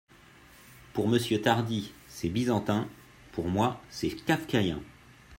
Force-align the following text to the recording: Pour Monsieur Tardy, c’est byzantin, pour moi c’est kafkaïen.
Pour 0.93 1.07
Monsieur 1.07 1.43
Tardy, 1.43 1.91
c’est 2.07 2.29
byzantin, 2.29 2.89
pour 3.33 3.49
moi 3.49 3.79
c’est 3.91 4.09
kafkaïen. 4.25 4.81